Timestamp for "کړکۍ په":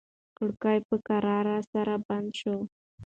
0.37-0.95